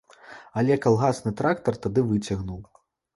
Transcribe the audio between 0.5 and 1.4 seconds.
Але калгасны